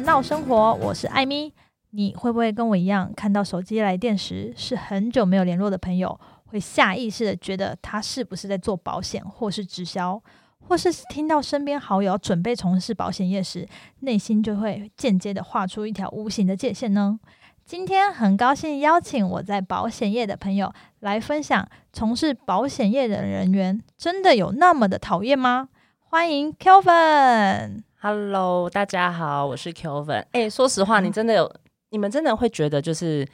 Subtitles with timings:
[0.00, 1.52] 闹生活，我是艾米。
[1.90, 10.22] 你会不会跟我一样，看到手机来电时是很久没有联络的朋友，会下意识的觉得他是不是在做保险，或是直销，
[10.68, 13.66] 或是听到身边好友准备从事保险业时，
[14.00, 17.18] 内心就会间接的画出一条无形的界限呢？
[17.64, 25.68] 今天很高兴邀请我在保险业的朋友来分享，从事保险业的人员真的有那么的讨厌吗？
[26.02, 27.87] 欢迎 Kelvin。
[28.00, 30.24] Hello，大家好，我是 Kelvin。
[30.30, 31.52] 哎、说实话，你真的有，
[31.90, 33.26] 你们真的会觉得就是，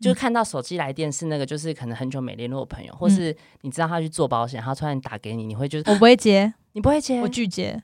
[0.00, 7.80] 就是看到手机来电是那个，就是可能很久没联络的朋友，或是你知道他去做保险，他突然打给你，你会就是我不会接， 你不会接我，拒绝。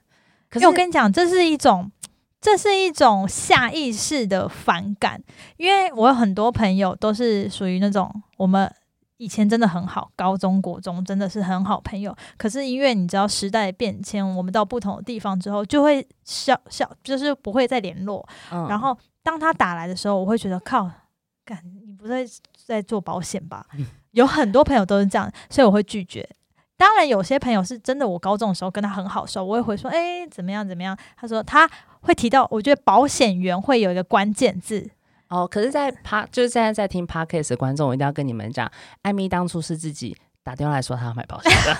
[0.49, 1.89] 可是我跟你讲，这是一种，
[2.41, 5.23] 这是一种下意识的反感。
[5.55, 8.69] 因为我有很多朋友都是属于那种我们
[9.17, 12.15] 以前真的很好，高中国中真的是很好朋友。
[12.37, 18.27] 可是因为你知道时代变迁，我们到不同的地方之后，就会消消，就是不会再联络。
[18.51, 20.89] 嗯然后当他打来的时候，我会觉得靠，
[21.45, 22.27] 干你不是
[22.65, 23.65] 在做保险吧？
[24.11, 26.27] 有很多朋友都是这样，所以我会拒绝。
[26.75, 30.97] 当然，有些朋友是真的，我高中的时候跟他很好熟，我也会回说，哎、怎么样怎么样？
[31.15, 31.69] 他说他
[32.01, 34.89] 会提到，我觉得保险员会有一个关键字，
[35.33, 41.75] 哦，可是，在 p 就是现在在听 podcast 的观众，我一定要跟你们讲，艾米当初是自己打电话来说她要买保险的，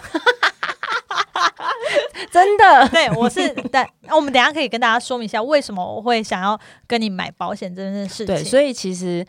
[2.32, 2.90] 真的。
[2.90, 8.26] 对我是，但我们等下可以跟大家说明一下，为什么我会想要跟你买保险这件事情。
[8.26, 9.24] 对，所以其实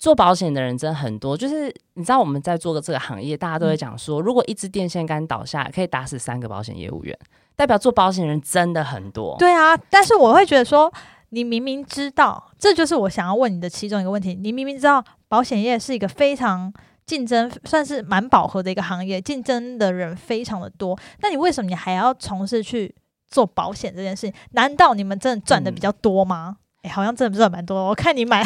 [0.00, 7.16] 做保险的人真的很多，就是你知道我们在做的这个行业，大家都会讲说，如果一支电线杆倒下，可以打死三个保险业务员，
[7.54, 9.36] 代表做保险人真的很多。
[9.38, 10.92] 对啊，但是我会觉得说，
[11.30, 14.34] 你明明知道，这就是我想要问你的其中一个问题。
[14.34, 16.72] 你明明知道保险业是一个非常
[17.06, 22.94] 竞争，算是蛮饱和的一个行业，竞争的人非常的多，那你为什么你还要从事去
[23.28, 24.34] 做保险这件事情？
[24.52, 26.56] 难道你们真的赚的比较多吗？
[26.82, 27.88] 哎、好像真的赚蛮多。
[27.88, 28.42] 我看你买，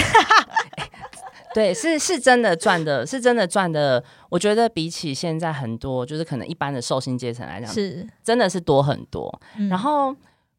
[1.55, 4.03] 对，是是真的赚的，是真的赚的。
[4.29, 9.41] 我觉得比起现在很多，就是可能一般的寿星阶层来讲，是，真的是多很多。
[9.57, 10.15] 嗯然后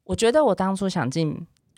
[0.05, 1.35] 我觉得我当初想进，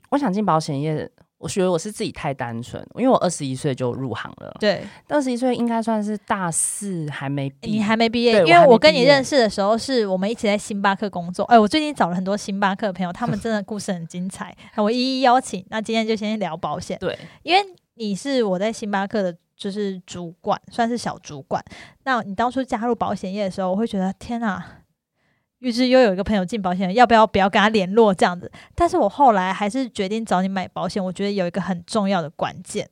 [0.09, 1.09] 我想进保险业。
[1.39, 11.43] 我觉得我是自己太单纯，因为我二十一岁就入行了，对，二十一岁应该算是大四还没毕业，你还没毕业，因为我跟你认识的时候，是我们一起在星巴克工作。
[11.43, 15.63] 哎，我最近找了很多星巴克的朋友，他们真的故事很精彩，我一一邀请。
[15.69, 17.63] 那今天就先聊保险，对，因为
[17.93, 21.63] 你是我在星巴克的，就是主管，算是小主管。
[22.03, 24.79] 那你当初加入保险业的时候，我会觉得天啊，
[25.59, 28.51] 于是又有一个朋友进保险，要不要不要跟他联络这样子？
[28.75, 31.03] 但是我后来还是决定找你买保险。
[31.03, 32.87] 我觉得有一个很重要的关键，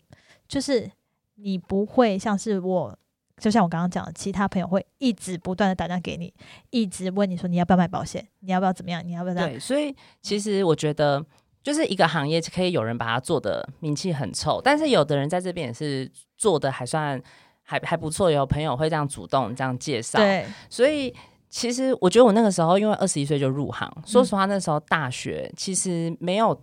[0.47, 0.89] 就是
[1.35, 2.97] 你不会像是我，
[3.37, 6.33] 就像我刚刚讲的，其他朋友会一直不断的打电话给你，
[6.71, 9.49] 一直问你说你要不要买保险，你要不要怎么样，你要不要这样？
[9.49, 11.23] 对，所以其实我觉得，
[11.61, 17.21] 就是一个行业可以有人把它做的名气很臭，但是有的人在这边也是做的还算
[17.61, 21.13] 还还不错，有朋友会这样主动这样介绍，对，所以。
[21.55, 26.61] 其实我觉得我那个时候因为二十一岁就入行，说实话那时候大学其实没有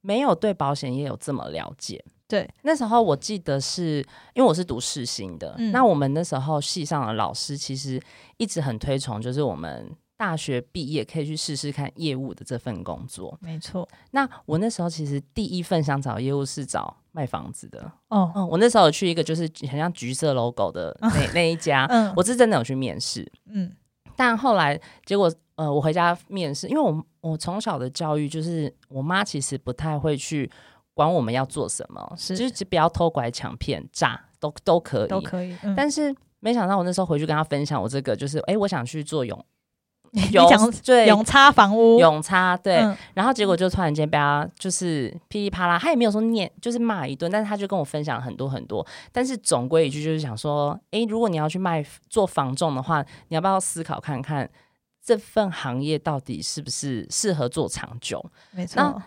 [0.00, 2.02] 没有对保险业有这么了解。
[2.26, 3.98] 对，那时候我记得是
[4.32, 8.00] 因为我是读世新的，嗯那我们那时候系上的老师其实
[8.38, 13.36] 一直很推崇，就是我们大学毕业可以去试试看业务的这份工作。
[13.42, 13.86] 没错。
[14.12, 23.70] 那我那时候其实第一份想找业务是找卖房子的，哦，嗯，我那时候有去一个就是很像橘色 logo 的那 那一家，嗯，我是真的有去面试，嗯
[24.16, 30.50] 但后来结果呃，我回家面试，因为我我从小的教育就是我妈其实不太会去
[30.94, 35.56] 管我们要做什么，是就是只不要偷拐抢骗诈都都可以，都可以。
[35.62, 39.44] 嗯、但是没想到我那时候回去跟她分享我这个，就是哎、诶我想去做永你
[40.32, 48.86] 永讲对永差房屋，永差对，嗯然后结果就突然间被他就是噼里啪啦，他也没有说念，就是骂一顿，但是他就跟我分享很多很多。
[49.10, 54.48] 但是总归一句就是想说，诶，如果你要去卖做房仲的话，你要不要思考看看
[55.02, 58.22] 这份行业到底是不是适合做长久？
[58.50, 59.02] 没错那，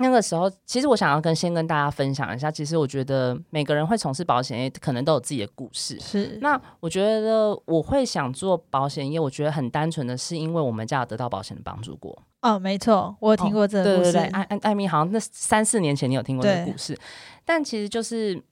[0.00, 6.00] 那个时候，其实我想要跟先跟大家分享一下，其实我觉得每个人会从事保险业，可能都有自己的故事。
[6.00, 12.18] 是那我觉得我会想做保险业，我觉得很单纯的是因为我们家有得到保险的帮助过。
[12.40, 14.12] 哦，没错，我有听过这个故事。
[14.12, 16.98] 对对对，艾艾艾米好像那三四年前你有听过这个故事，
[17.44, 18.42] 但其实就是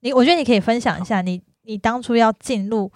[0.00, 2.92] 你我觉得你可以分享一下你你当初要进入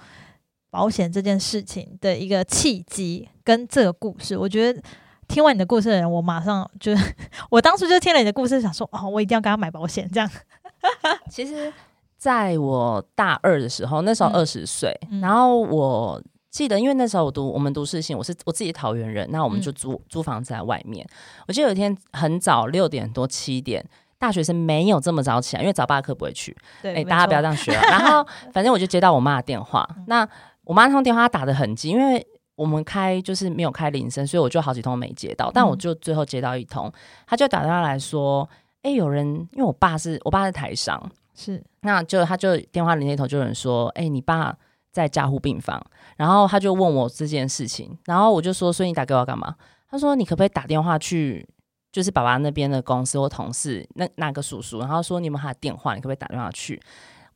[0.70, 4.37] 保险这件事情的一个契机跟这个故事。
[4.37, 4.82] 我觉得
[5.28, 7.14] 听完你的故事的人，我马上就是
[7.50, 10.31] 我当初就听了你的故事，想说哦，我一定要给他买保险，这样。
[11.28, 11.73] 其实
[12.17, 21.06] 在我大二的时候，那时候嗯二十岁，嗯然后我记得，因为那时候我读我们读世信，我是我自己桃园人，那我们嗯就租、租房子在外面。
[21.49, 23.84] 我记得有一天很早，六点多七点，
[24.19, 26.56] 大学生没有这么早起来，因为早八课不会去。
[26.81, 27.82] 对，哎、没大家不要这样学啊。
[27.90, 30.26] 然后反正我就接到我妈的电话， 那
[30.64, 32.26] 我妈那通电话她打的很急，因为
[32.56, 36.93] 我们开就是没有开铃声，所以我就好几通没接到，但我嗯就最后接到一通，
[37.26, 38.49] 他就打电话来说，
[38.82, 41.00] 哎、有人，因为我爸是我爸是台商，
[41.35, 44.56] 是那就他就电话里那头就有人说，哎、你爸
[44.91, 45.81] 在加护病房，
[46.17, 49.55] 然后他就问我这件事情，然后我就说，所以你打给我干嘛？
[49.91, 51.47] 他说你可不可以打电话去，
[51.93, 56.81] 就是爸爸那边的公司或同事，那那个叔叔，然后说你有他的电话，你可不可以打电话去？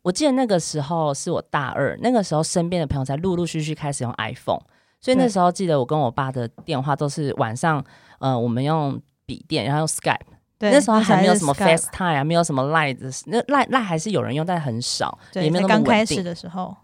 [0.02, 4.62] 我记得那个时候是我大二，那个时候身边的朋友才陆陆续续开始用 iPhone，
[5.00, 7.84] 所以那时候记得我跟我爸的电话都是晚上，
[8.18, 10.18] 呃，我们用笔电，然后用 Skype。
[10.58, 16.16] 对，那时候还没有什么 FaceTime 啊，没有什么 Line 的，那 Line Line 还是有人用，但很少，对，也没有刚开那么稳定。
[16.18, 16.76] 始的时候，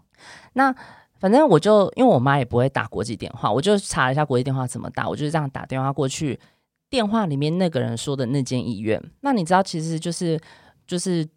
[0.53, 0.73] 那
[1.19, 6.39] 反正我就因为我妈也不会打国际电话，我就查了一下国际电话怎么打，我就是这样打电话过去。
[6.89, 10.39] 电话里面那个人说的那间医院，那你知道其实就是
[10.87, 11.27] 就是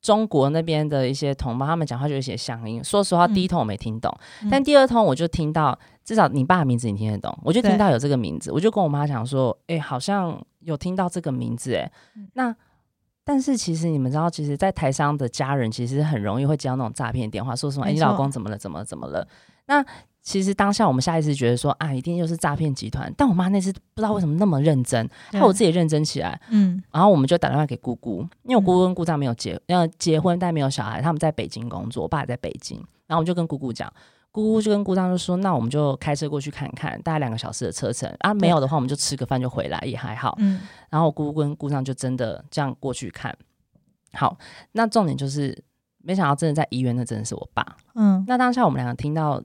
[0.00, 2.82] 中国那边的一些同胞，他们讲话就有一些乡音。
[2.82, 12.56] 说实话，嗯第一通我没听懂，嗯但第二通我就听到，至少你爸的名字你听得懂，我就听到有这个名字，我就跟我妈讲说，哎、好像有听到这个名字、哎、嗯那。
[13.22, 18.58] 但是其实你们知道，其实，在台商的家人其实很容易会接到那种诈骗电话，说什么“哎、你老公怎么了？
[18.58, 19.28] 怎么怎么了？”
[19.66, 19.84] 那
[20.30, 23.12] 其实当下我们下意识觉得说啊，一定又是诈骗集团。
[23.16, 26.40] 但我妈那次不知道为什么那么认真，害我自己也认真起来。
[26.50, 32.78] 嗯然后我们就打电话给姑姑，因为我姑姑跟姑丈没有结呃结婚，但没有小孩，他们在北京工作，我爸也在北京。
[33.08, 33.92] 然后我们就跟姑姑讲，
[34.30, 40.36] 姑姑就跟姑丈就说，那我们就开车过去看看，大概两个小时的车程啊，没有的话我们就吃个饭就回来，也还好。
[40.38, 40.60] 嗯
[40.90, 43.36] 然后我姑姑跟姑丈就真的这样过去看。
[44.12, 44.38] 好，
[44.72, 45.60] 那重点就是
[46.02, 47.64] 没想到真的在医院，那真的是我爸。
[47.94, 49.42] 嗯那当下我们两个听到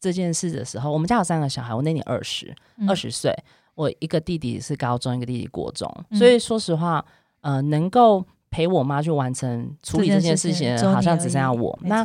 [0.00, 2.88] 这件事的时候，我们家有三个小孩，我那年二十，嗯。
[2.88, 3.34] 二十岁，
[3.74, 6.18] 我一个弟弟是高中，一个弟弟国中，嗯。
[6.18, 7.04] 所以说实话，
[7.40, 11.78] 呃，能够陪我妈去完成处理这件事情好像只剩下我。
[11.82, 12.04] 那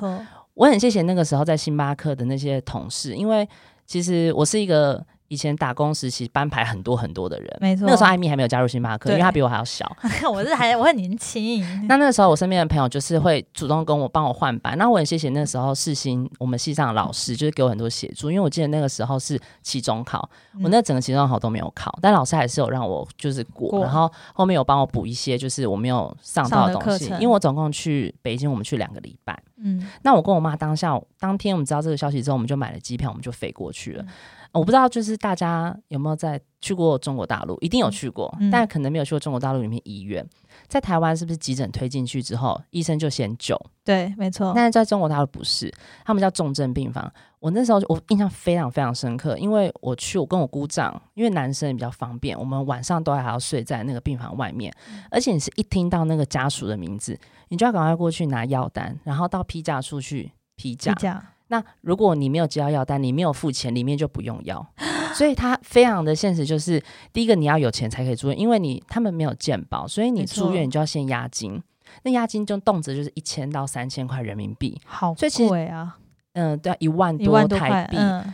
[0.53, 3.47] 我很谢谢那个时候在星巴克的那些同事，因为
[3.85, 7.57] 其实我是一个以前打工时期班排很多很多的人。
[7.61, 9.89] 没错，那个时候艾米还没有加入星巴克，因为对她比我还要小。
[10.29, 14.77] 我是还我很年轻， 那那个时候，我身边的朋友就是会主动跟我帮我换班。
[14.77, 18.29] 那我很谢谢那时候世新我们系上的老师，就是给我很多协助。
[18.29, 20.29] 因为我记得那个时候是期中考，
[20.61, 23.69] 我那整个期中考都没有考，但老师还是有让我就是过。
[23.69, 29.41] 过然后后面有帮我补一些就是我没有上到的东西，因为我总共去北京，我们去两个礼拜。
[29.63, 34.03] 嗯那我跟我妈当下当天我们知道这个消息之后，我们就买了机票，我们就飞过去了。
[34.03, 34.07] 嗯
[34.53, 40.27] 我不知道就是大家有没有在去过中国大陆，一定有去过，嗯但可能没有去过中国大陆里面医院。
[40.67, 43.59] 在台湾是不是急诊推进去之后，医生就先救？
[43.83, 45.73] 对，没错，但是在中国大陆不是，
[46.05, 47.11] 他们叫重症病房。
[47.39, 54.71] 我那时候我印象非常非常深刻，因为我去，我跟我姑丈，因为男生也比较方便，我们晚上都还要睡在那个病房外面，
[55.09, 61.01] 而且你是一听到那个家属的名字，你就要赶快过去拿药单，然后到批假处去批假批。
[61.01, 64.65] 假，那如果你没有接到药单，你没有付钱，里面就不用药。
[65.13, 66.81] 所以它非常的现实，就是
[67.11, 71.61] 第一个你要有钱才可以住院，因为你他们没有健保，所以你住院你就要先押金。
[72.03, 75.97] 那押金就动辄就是一千到三千块人民币，好贵啊，
[76.33, 77.97] 嗯、对啊，一万多台，币。
[77.97, 78.33] 嗯，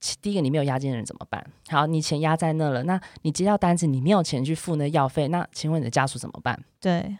[0.00, 1.46] 其第一个你没有押金的人怎么办？
[1.68, 6.60] 好，你钱压在那了，那你接到单子，你没有钱去付那药费，那请问你的家属怎么办？
[6.80, 7.16] 对，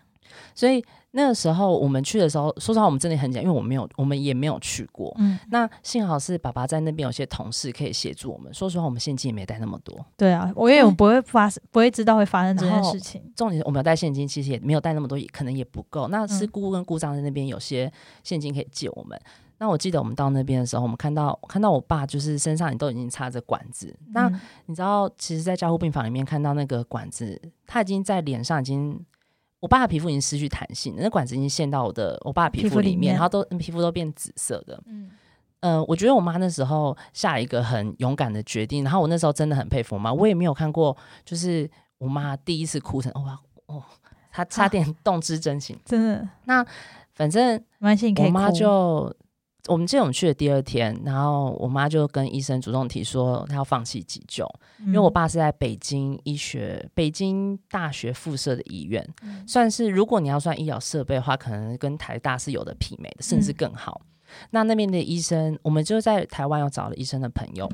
[0.53, 5.15] 所以那个时候我们去的时候，说实话我们真的很紧张，因为我没有，我们也没有去过。
[5.19, 8.53] 嗯，那幸好是爸爸在那边有些同事可以协助我们。
[8.53, 10.05] 说实话，我们现金也没带那么多。
[10.17, 16.09] 对啊，我因为我不会发生，不会知道会发生这件事情，重点是我们要带现金，其实也没有带那么多，也可能也不够。
[16.09, 17.93] 那是嗯姑姑跟姑丈在那边有些
[18.25, 19.21] 现金可以借我们。
[19.59, 23.95] 那我记得我们到那边的时候，我们看到看到我爸就是身上也都已经插着管子。
[24.13, 28.99] 那嗯你知道，其实，在加护病房里面看到那个管子，他已经在脸上已经，
[29.63, 34.83] 我爸的皮肤已经失去弹性了，那管子已经陷到我的我爸的皮皮肤里面，里面然后都皮肤都变紫色的。
[34.87, 35.09] 嗯，
[35.61, 43.81] 呃，我觉得我妈那时候下了一个很勇敢的决定，然后我那时候真的很佩服我妈，我也没有看过，就是我妈第一次哭成哇哦，
[44.33, 45.79] 她差点动之真情。
[45.85, 46.67] 真的，那
[47.15, 47.63] 反正
[48.19, 49.15] 我妈就，
[49.69, 54.45] 我们记得我们去的第二天，然后我妈就跟医生主动提说她要放弃急救，
[54.81, 64.03] 因为我嗯爸是在北京医学、北京大学附设的医院，嗯算是如果你要算医疗设备的话，可能跟台大是有的媲美的，甚至嗯更好。
[64.51, 67.71] 那那边的医生，我们就在台湾又找了医生的朋友，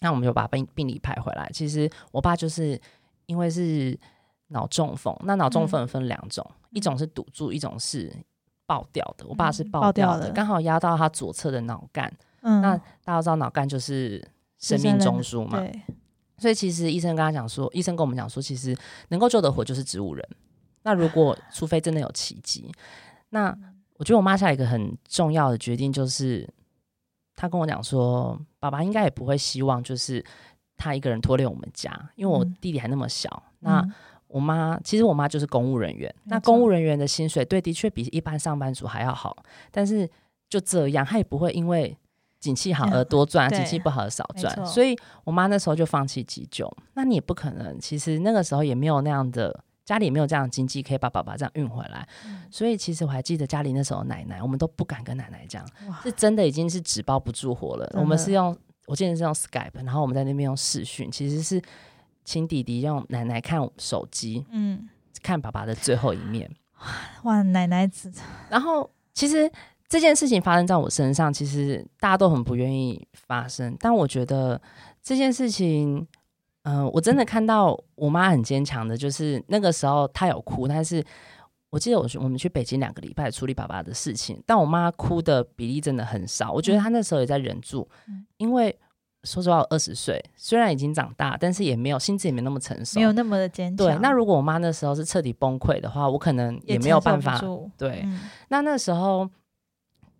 [0.00, 1.48] 那我们就把病病理派回来。
[1.54, 2.78] 其实我爸就是
[3.24, 3.98] 因为是
[4.48, 8.12] 脑中风，那脑中风分两种，一种是堵住，一种是
[8.66, 9.26] 爆掉的。
[9.26, 12.12] 我爸是嗯爆掉的，刚好压到他左侧的脑干。
[12.42, 14.22] 嗯，那大家知道脑干就是
[14.58, 15.82] 生命中枢嘛，对，
[16.38, 18.76] 所以其实医生跟他讲说，医生跟我们讲说，其实
[19.08, 20.28] 能够救得活就是植物人。
[20.82, 22.70] 那如果除非真的有奇迹，
[23.30, 23.56] 那
[23.96, 26.46] 我觉得我妈下一个很重要的决定就是，
[27.34, 30.22] 她跟我讲说，爸爸应该也不会希望就是
[30.76, 33.42] 他一个人拖累我们家，因为我嗯弟弟还那么小。
[33.60, 33.92] 那嗯
[34.34, 39.36] 我妈其实我妈就是公务人员，那公务人员的薪水对的确比一般上班族还要好，
[39.70, 40.10] 但是
[40.48, 41.96] 就这样，她也不会因为
[42.40, 46.68] 景气好而多赚， 对景气不好而少赚，所以我妈那时候就放弃急救。
[46.94, 49.62] 那你也不可能，其实那个时候也没有那样的。
[49.84, 57.86] 家里也没有这样的经济可以把爸爸这样运回来，嗯所以其实我还记得家里那时候奶奶，我们都不敢跟奶奶讲，哇是真的已经是纸包不住火了。
[57.92, 61.60] 我们是用，我记得是用 Skype，然后我们在那边用视讯，其实是
[62.24, 64.88] 请弟弟用奶奶看手机，嗯，
[65.22, 66.50] 看爸爸的最后一面。
[67.22, 68.12] 哇，奶奶子，
[68.48, 69.50] 然后其实
[69.88, 74.60] 这件事情发生在我身上，其实大家都很不愿意发生，但我觉得
[75.02, 76.06] 这件事情。
[76.66, 81.04] 嗯、我真的看到我妈很坚强的，就是那个时候她有哭，但是
[81.68, 86.50] 我记得我去我们去北京两个礼拜处理爸爸的事情，但我妈哭的比例真的很少。
[86.50, 88.74] 我觉得她那时候也在忍住，嗯因为
[89.24, 93.86] 说实话，我二十岁虽然已经长大，但是也没有心智也没那么成熟，没有那么的坚强。
[93.86, 93.98] 对。
[94.00, 97.40] 那如果我妈那时候是彻底崩溃的话，我可能也没有办法
[97.76, 98.02] 对。
[98.04, 99.28] 嗯那那时候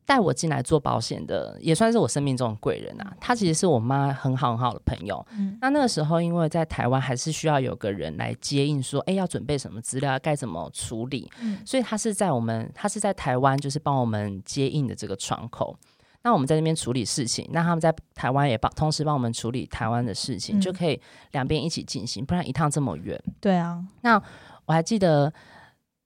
[0.07, 3.17] 带我进来做保险的，也算是我生命中的贵人啊。
[3.21, 5.25] 她其实是我妈很好很好的朋友。
[5.33, 11.31] 嗯那那个时候，因为在台湾还是需要有个人来接应，说，哎，要准备什么资料，该怎么处理。
[11.41, 15.75] 嗯所以她是在我们，她是在台湾，就是帮我们接应的这个窗口。
[16.25, 21.01] 那我们在那边处理事情，那他们在台湾也帮，同时帮我们处理台湾的事情，嗯就可以
[21.33, 23.23] 两边一起进行，不然一趟这么远。
[23.41, 24.21] 对啊，那
[24.65, 25.33] 我还记得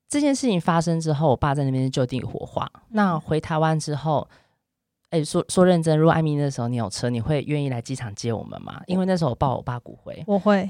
[0.09, 2.69] 这件事情发生之后，我爸在那边就地火化。
[2.89, 4.27] 那回台湾之后，
[5.11, 8.81] 哎、说说认真，如果艾米那时候你有车，你会愿意来机场接我们吗？
[8.87, 10.69] 因为那时候我抱我爸骨灰，我会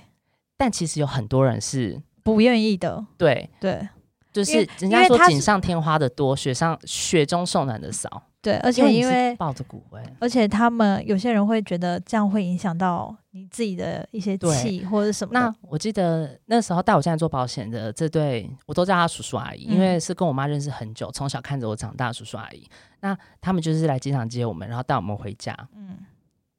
[0.58, 3.04] 但其实有很多人是不愿意的。
[3.18, 3.90] 对，对
[4.32, 15.34] 就是人家说锦上添花的多，雪上雪中送暖的少，对，而而且因为抱着骨灰，而且他们有些人会觉得这样会影响到你自己的一些气或者什么。
[15.34, 22.66] 那我记得那时候带我现在做保险的这对，我都叫他叔叔阿姨，嗯因为是跟我妈认识很久，从小看着我长大的叔叔阿姨。
[23.02, 25.56] 那他们就是来机场接我们，然后带我们回家。
[25.76, 25.98] 嗯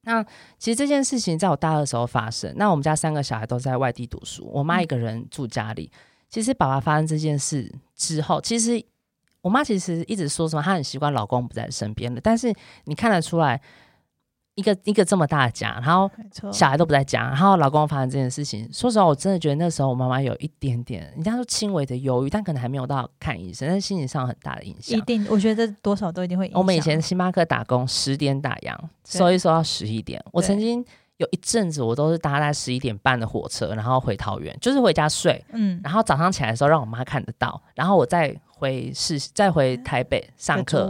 [0.02, 0.24] 那
[0.58, 2.50] 其实这件事情在我大二的时候发生。
[2.56, 5.90] 那我们家三个小孩都在外地读书，我嗯妈一个人住家里。
[6.30, 8.82] 其实爸爸发生这件事之后，其实
[9.42, 12.52] 我妈其实一直说什么，她很习惯老公不在身边的，但是
[12.84, 13.60] 你看得出来。
[14.56, 16.10] 一个一个这么大的家，然后，
[16.52, 25.00] 小孩都不在家，然后老公发生这件事情，说实话，我真的觉得那时候我妈妈有一点点，人家说轻微的忧郁，但可能还没有到看医生，但是心理上有很大的影响一。
[25.02, 26.58] 定，我觉得多少都一定会影响。
[26.58, 30.22] 我们以前星巴克打工，十点打烊，对收一收到十一点。
[30.30, 30.84] 我曾经
[31.16, 40.86] 有一阵子，我都是搭在十一点半的火车，然后回桃园，就是回家睡，嗯然后早上起来的时候让我妈看得到，然后我再回市，再回台北上课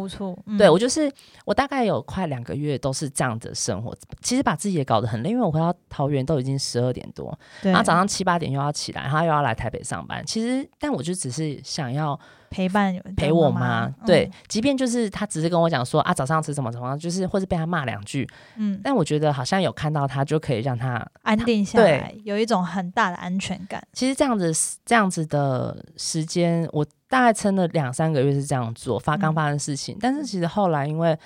[0.58, 1.10] 对我就是
[1.44, 10.24] 我大概有快两个月都是这样的生活，其实把自己也搞得很累，因为我回到桃园都已经十二点多，然后早上七八点又要起来，然后又要来台北上班。
[10.26, 12.18] 其实，但我就只是想要
[12.50, 23.80] 陪伴陪我妈对，即便就是他只是跟我讲说啊早上吃什么什么，就是或是被他骂两句，嗯，但我觉得好像有看到他就可以让他，安定下来，有一种很大的安全感。
[23.92, 24.52] 其实这样子
[24.84, 31.18] 这样子的时间，我大概撑了两三个月是这样做，发刚嗯发生事情，但是其实后来因为。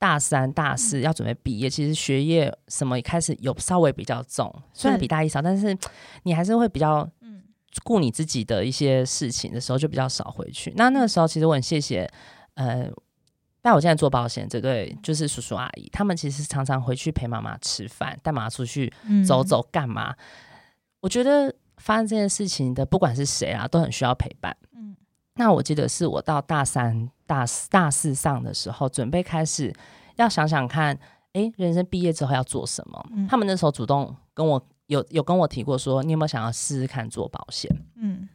[0.00, 5.76] 大三、大四要准备毕业，其实学业什么也开始有稍微比较重，虽然比大一少，但是
[6.22, 7.42] 你还是会比较嗯
[7.84, 10.72] 顾你自己的一些事情的时候，就比较少回去。
[10.74, 12.10] 那那个时候，其实我很谢谢，
[12.54, 12.90] 呃，
[13.60, 20.16] 但我现在做保险这对就是叔叔阿姨，他们其实常常回去陪妈妈吃饭，带妈妈出去嗯走走干嘛。
[21.00, 24.56] 我觉得发生这件事情的，不管是谁啊，都很需要陪伴。
[25.40, 29.74] 嗯那我记得是我到大三、大四、大四上的时候，准备开始
[30.16, 30.98] 要想想看，
[31.32, 33.06] 诶，人生毕业之后要做什么。
[33.12, 37.70] 嗯他们那时候主动跟我有有跟我提过说，你有没有想要试试看做保险？
[37.94, 38.28] 嗯，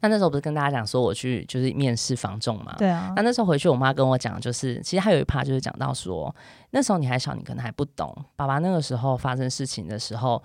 [0.00, 2.74] 那那时候不是跟大家讲说我去就是面试房仲嘛？
[2.76, 6.34] 对啊那，那时候回去，我妈跟我讲，就是其实还有一趴就是讲到说，
[6.70, 10.42] 那时候你还小，你可能还不懂，爸爸那个时候发生事情的时候，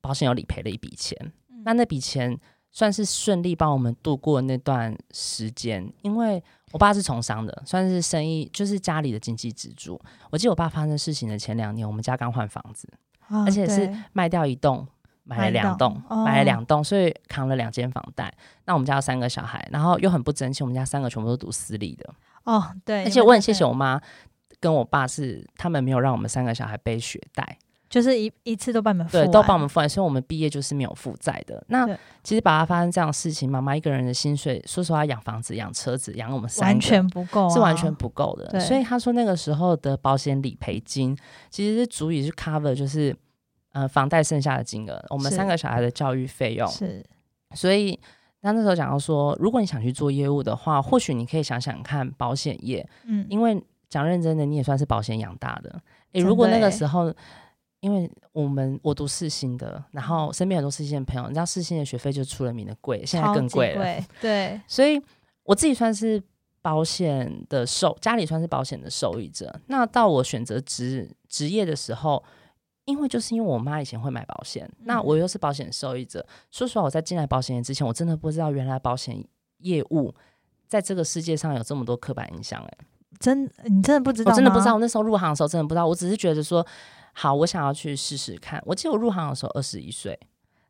[0.00, 1.14] 保险有理赔了一笔钱，
[1.50, 2.38] 嗯那那笔钱
[2.70, 10.00] 算是顺利帮我们度过那段时间，因为我爸是从商的，算是生意就是家里的经济支柱。
[10.30, 12.88] 我记得我爸发生事情的前两年，我们家刚换房子，
[13.28, 14.86] 啊而且是卖掉一栋，
[15.24, 18.32] 买了两栋，哦买了两栋，所以扛了两间房贷。
[18.66, 24.00] 那我们家有三个小孩，然后又很不争气，我们家三个全部都读私立的，哦，对，而且我很谢谢我妈。
[24.60, 27.56] 跟我爸是他们没有让我们三个小孩背学贷，
[27.88, 31.64] 就是一一次都帮我们付对，都帮我们付完，所以我们毕业就是没有负债的。
[31.68, 31.86] 那
[32.22, 38.60] 其实把它发生这样的事情，妈妈一个人的薪水，说实话，养房子、养车子、养我们三个完全不够、啊，是完全不够的。
[38.60, 41.16] 所以他说那个时候的保险理赔金
[41.50, 43.16] 其实是足以去 cover 就是
[43.72, 46.68] 呃房贷剩下的金额，我们三个小孩的教育费用。
[46.68, 47.04] 是
[47.54, 47.98] 所以
[48.42, 55.80] 他那时候讲到说，如果你想去做业务的话，或许你可以想想看保险业，嗯，因为讲认真的，你也算是保险养大的。
[56.12, 57.12] 诶，如果那个欸时候，
[57.80, 63.80] 因为我们我读四星的，然后身边很多四星的朋友，你知道四星的学费就出了名的贵，现在更贵了。
[63.80, 65.00] 贵，对，所以
[65.44, 66.20] 我自己算是
[66.60, 69.54] 保险的受，家里算是保险的受益者。
[69.68, 72.22] 那到我选择职职业的时候，
[72.84, 76.26] 因为就是因为我妈以前会买保险，那嗯我又是保险受益者。
[76.50, 79.24] 说实话，我在进来保险业之前，我真的不知道原来保险
[79.58, 80.12] 业务
[80.66, 82.78] 在这个世界上有这么多刻板印象、欸。
[83.20, 84.30] 真你真的不知道？
[84.30, 86.64] 我真的不知道，我那时候入行的时候真的不知道，我只是觉得说，
[87.20, 88.62] 好，我想要去试试看。
[88.64, 90.16] 我记得我入行的时候二十一岁，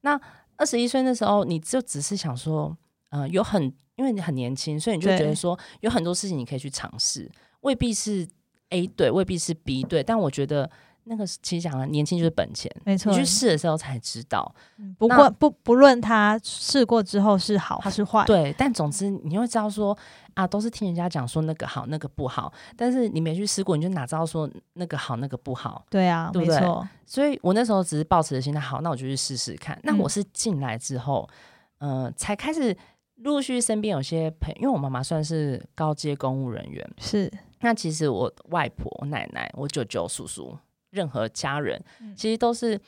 [0.00, 0.19] 那
[0.57, 2.75] 二十一岁那时候你就只是想说，
[3.11, 3.62] 呃，有很
[3.97, 8.26] 因为你很年轻，所以你就觉得说有很多事情你可以去尝试，未必是
[8.71, 10.71] A 对，未必是 B 对，但我觉得
[11.09, 14.55] 那个其实讲了，年轻就是本钱，没错你，去试的时候才知道。
[14.77, 19.97] 嗯不过不不论他试过之后是好还是坏，对，但总之你会知道说
[20.35, 25.85] 啊，都是听人家讲说那个好，那个不好，但是你没去试过，你就哪知道说那个好，那个不好。
[25.91, 26.61] 对啊，对不对
[27.07, 29.79] 所以我那时候只是抱持的心态，好，那我就去试试看。
[29.83, 31.29] 那嗯我是进来之后，
[31.79, 32.77] 呃，才开始
[33.17, 40.57] 陆陆续续身边有些朋友，因为我妈妈算是高阶公务人员，是那其实我外婆、我奶奶、我舅舅、叔叔，
[40.99, 42.81] 任何家人，嗯其实都是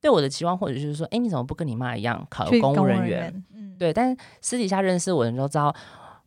[0.00, 3.44] 对我的期望，或者就是说，哎，你怎么不跟你妈一样考公务人员？
[3.54, 5.74] 嗯，对，但是私底下认识我的人都知道，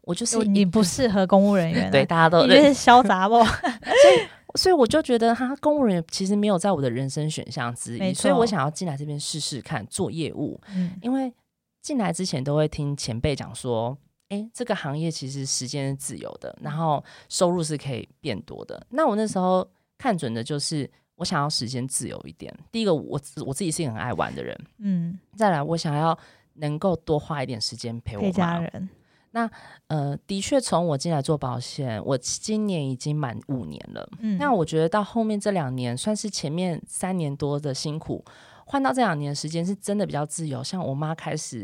[0.01, 3.35] 我就是就你不适合公务人员 啊，对大家都你就是 潇洒不？
[3.43, 11.33] 所以所以我就觉得，哈，公务人员其实没有在我的人生选项之一，所以我想要进来这边试试看做业务，嗯，因为
[11.81, 18.85] 进来之前都会听前辈讲说，诶，这个行业其实时间是自由的，然后收入是可以变多的。
[18.89, 19.65] 那我那时候
[19.97, 20.89] 看准的就是，
[21.21, 22.51] 我想要时间自由一点。
[22.71, 26.17] 第一个，我我自己是一个很爱玩的人，嗯，再来，我想要
[26.55, 28.89] 能够多花一点时间陪我陪家人。
[29.33, 29.47] 那，
[29.85, 34.09] 呃，的确，从我进来做保险，我今年已经满五年了。
[34.19, 38.25] 嗯，那我觉得到后面这两年，算是前面三年多的辛苦，
[38.65, 40.63] 换到这两年的时间是真的比较自由。
[40.63, 41.59] 像我妈开始，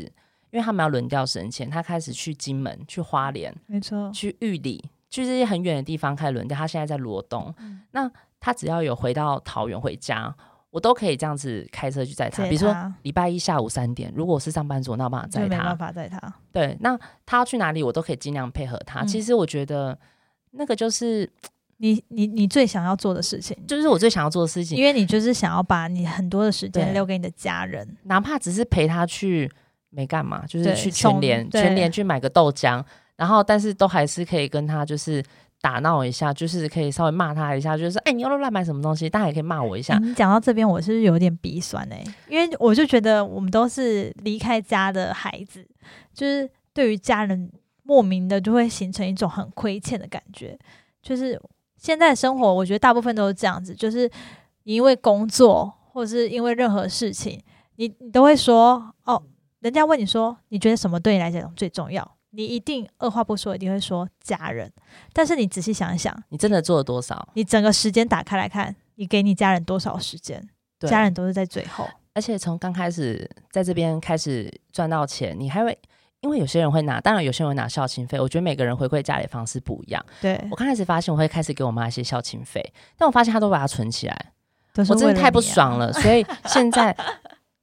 [0.50, 6.56] 因为他们要轮调省钱，她开始去金门、去花莲、没错，去玉里，去这些很远的地方开始轮调。
[6.56, 10.34] 她现在在罗东，嗯那她只要有回到桃园回家，
[10.70, 12.44] 我都可以这样子开车去载他。
[12.44, 15.78] 比如说礼拜一下午三点，如果我是上班族，那我办法载她就没办。
[15.78, 19.00] 法载他，对，那他要去哪里，我都可以尽量配合他。
[19.02, 19.98] 嗯其实我觉得
[20.52, 21.28] 那个就是
[21.78, 24.76] 你你你最想要做的事情，就是我最想要做的事情。
[24.76, 29.50] 因为你就是想要把你很多的时间留给你的家人，哪怕只是陪他去
[29.90, 32.84] 没干嘛，就是去全送联全联去买个豆浆，
[33.16, 35.24] 然后但是都还是可以跟他就是
[35.60, 39.98] 打闹一下，就是可以稍微骂他一下，就是说哎你又乱买什么东西，大家也可以骂我一下。
[39.98, 45.66] 你讲到这边，我是有点鼻酸哎、因为我就觉得我们都是离开家的孩子，
[46.14, 47.50] 就是对于家人
[47.82, 50.58] 莫名的就会形成一种很亏欠的感觉。
[51.02, 51.40] 就是
[51.76, 54.10] 现在生活，我觉得大部分都是这样子，就是
[54.64, 57.40] 你因为工作或者是因为任何事情，
[57.76, 59.22] 你你都会说哦，
[59.60, 64.72] 人家问你说你觉得什么对你来讲最重要，你一定二话不说一定会说家人。
[65.12, 67.28] 但是你仔细想一想，你真的做了多少？
[67.34, 70.46] 你整个时间打开来看，你给你家人多少时间？
[70.78, 71.88] 对家人都是在最后。
[72.14, 75.78] 而且从刚开始在这边开始赚到钱，你还会。
[76.20, 78.18] 因为有些人会拿，当然有些人会拿孝亲费。
[78.18, 80.04] 我觉得每个人回馈家里的方式不一样。
[80.20, 82.60] 对我，刚开始发现我会开始给我妈一些孝亲费，
[82.96, 84.32] 但我发现她都把它存起来，
[84.74, 86.92] 我真的太不爽了，所以现在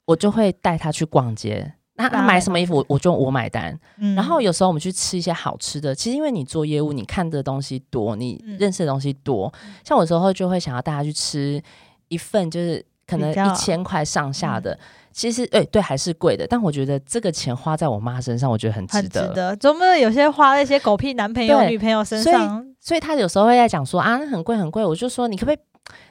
[0.06, 1.74] 我就会带她去逛街。
[1.98, 3.78] 那他买买什么衣服，我我就我买单。
[3.98, 9.52] 嗯然后有时候我们去吃一些好吃的，其实因为你做业务，你看的东西多，你嗯认识的东西多。
[9.84, 11.62] 像我有时候就会想要大家去吃
[12.10, 14.80] 一份，就是可能一千块上下嗯的。
[15.16, 19.34] 其实，对对，还是贵的，但我觉得这个钱花在我妈身上，我觉得很值很值得。
[19.34, 22.68] 得，总不能有些花在一些狗屁男朋友、女朋友身所以上。
[22.82, 25.58] 所以他有时候会在讲说啊，那很贵很贵，我就说你可不可以，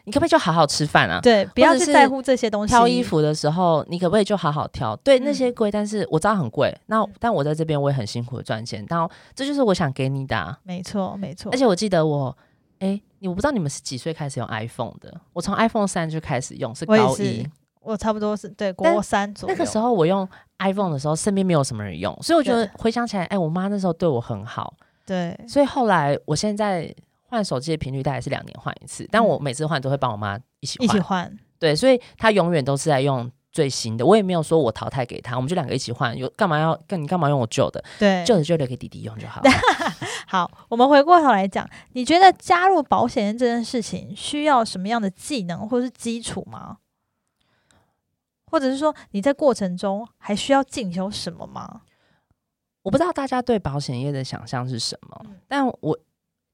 [0.05, 1.21] 你可不可以就好好吃饭啊？
[1.21, 2.73] 对，不要去在乎这些东西。
[2.73, 4.97] 挑衣，服的时候，你可不可以就好好挑？
[4.97, 6.75] 对，那嗯些贵，但是我知道很贵。
[6.87, 10.59] 那嗯但我在这边我也很辛苦的赚钱，然后这就是我想给你的、啊。
[10.63, 11.53] 没错没错。
[11.53, 12.35] 而且我记得我，
[12.79, 15.21] 哎，你我不知道你们是几岁开始用 iPhone 的？
[15.35, 17.47] 我从 iPhone 三就开始用，是高一。
[17.85, 19.55] 我差不多是对但国三左右。
[19.55, 24.75] 那个时候我用 iPhone 的时候，身边没有什么人用，所以我觉得回想起来，哎，我妈那时候对我很好。
[25.07, 26.95] 对，所以后来我现在
[27.29, 39.51] 换手机的频率大概是两年换一次，但我每次换都会帮我妈一起一起换，对，所以她永远都是在用最新的，我也没有说我淘汰给她，我们就两个一起换，有干嘛要跟你干嘛用我旧的，对，旧的就留给弟弟用就好了。
[40.27, 46.79] 好，我们回过头来讲，你觉得加入保险业这件事情需要什么样的技能或是基础吗？
[48.55, 51.81] 或者是说你在过程中还需要进修什么吗？
[52.83, 55.99] 我不知道大家对保险业的想象是什么，嗯但我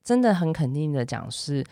[0.03, 1.63] 真的很肯定的讲是。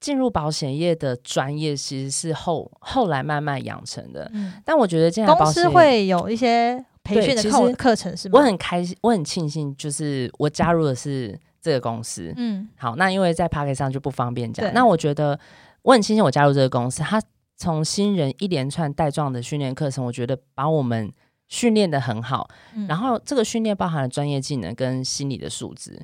[0.00, 8.38] 进入保险业的专业其实是后后来慢慢养成的，嗯，但我觉得进来公司会有一些培训的课程是吗？
[8.38, 12.32] 我很开心，我很庆幸，就是我加入的是这个公司。
[12.36, 14.72] 嗯好，那因为在 p a c k e 上就不方便讲。
[14.72, 15.36] 那我觉得
[15.82, 17.20] 我很庆幸我加入这个公司，它
[17.58, 21.12] 从新人一连串带状的训练课程，我觉得把我们
[21.48, 22.48] 训练的很好。
[22.74, 26.00] 嗯然后这个训练包含了专业技能跟心理的素质。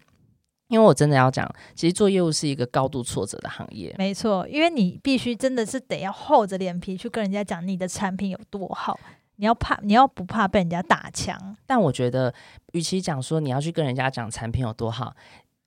[0.69, 3.95] 因为我真的要讲，其实做业务是一个高度挫折的行业。
[3.99, 8.99] 没错，因为你必须真的是得要厚着脸皮去跟人家讲你的产品有多好，
[9.37, 11.39] 你要怕，你要不怕被人家打枪？
[11.67, 12.35] 但我觉得，
[12.73, 15.15] 与其讲说你要去跟人家讲产品有多好，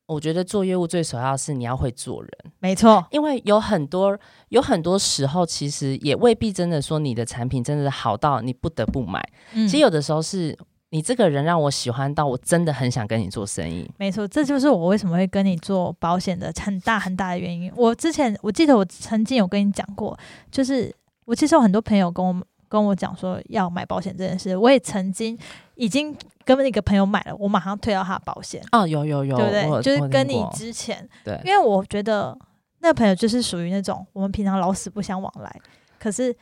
[0.07, 2.31] 我觉得做业务最首要是你要会做人。
[2.59, 4.17] 没错，因为有很多
[4.49, 9.21] 有很多时候，其实也未必真的说你的产品真的好到你不得不买。
[9.53, 10.57] 嗯其实有的时候是
[10.89, 13.85] 你这个人让我喜欢到我真的很想跟你做生意。
[13.97, 17.71] 没错，这就是我为什么会跟你做保险的很大很大的原因。
[17.75, 20.17] 我之前我记得我曾经有跟你讲过，
[20.49, 20.93] 就是
[21.25, 25.37] 我其实有很多朋友跟我跟我讲说要买保险这件事，我也曾经
[25.75, 26.15] 已经
[26.47, 29.81] 跟那个朋友买了，我马上退掉他的保险，哦，有有有，对不对？
[29.81, 32.37] 就是跟你之前，对因为我觉得
[32.79, 35.61] 那个朋友就是属于那种我们平常老死不相往来，
[35.99, 36.33] 可是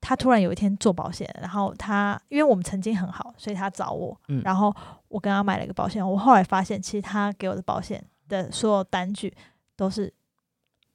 [0.00, 4.74] 他突然有一天做保险，然后他因为我们曾经很好，所以他找我，嗯然后
[5.06, 6.04] 我跟他买了一个保险。
[6.04, 9.32] 我后来发现，其实他给我的保险的所有单据
[9.76, 10.12] 都是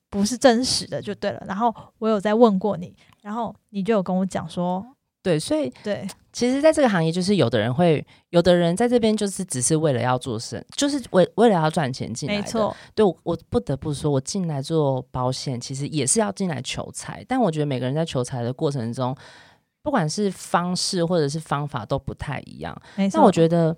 [0.09, 1.41] 不是真实的，就对了。
[1.47, 4.85] 然后我有在问过你，然后你就有跟我讲说，
[5.21, 12.41] 对，所以对，其实，在这个行业，就是有的人会，有的人在这边就是只是为了要做生，就是为为了要赚钱进来的。
[12.41, 17.23] 没错，对我，我不得不说，我进来做保险，其实也是要进来求财。
[17.25, 19.15] 但我觉得每个人在求财的过程中，
[19.81, 22.77] 不管是方式或者是方法都不太一样。
[23.13, 23.73] 那我觉得，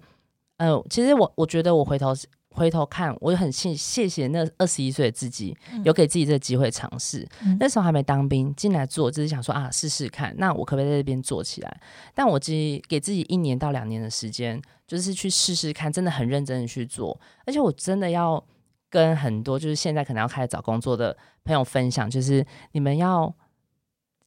[0.58, 2.12] 呃，其实我我觉得我回头
[2.58, 7.26] 回头看，我很谢谢谢那二十一岁的自己，嗯有给自己这个机会尝试。
[7.44, 11.80] 嗯那时候还没当兵，进来做，只是想说啊，试试看，那我可不可以在这边做起来？
[12.16, 18.44] 但我自己给自己一年到两年的时间，就是去试试看，真的很认真的去做，而且我真的要
[18.90, 21.16] 跟很多就是现在可能要开始找工作的
[21.46, 23.34] 朋友分享，就是你们要。